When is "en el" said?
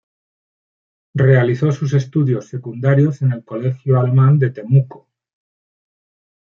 3.21-3.45